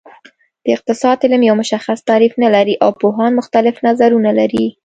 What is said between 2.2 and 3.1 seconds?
نلري او